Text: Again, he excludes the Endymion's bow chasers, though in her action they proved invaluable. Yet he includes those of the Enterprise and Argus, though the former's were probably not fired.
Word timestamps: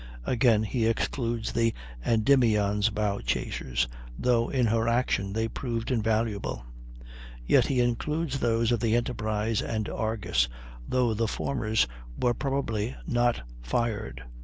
Again, 0.25 0.63
he 0.63 0.87
excludes 0.87 1.51
the 1.51 1.75
Endymion's 2.03 2.89
bow 2.89 3.19
chasers, 3.19 3.87
though 4.17 4.49
in 4.49 4.65
her 4.65 4.87
action 4.87 5.31
they 5.31 5.47
proved 5.47 5.91
invaluable. 5.91 6.65
Yet 7.45 7.67
he 7.67 7.81
includes 7.81 8.39
those 8.39 8.71
of 8.71 8.79
the 8.79 8.95
Enterprise 8.95 9.61
and 9.61 9.87
Argus, 9.87 10.47
though 10.89 11.13
the 11.13 11.27
former's 11.27 11.85
were 12.19 12.33
probably 12.33 12.95
not 13.05 13.43
fired. 13.61 14.23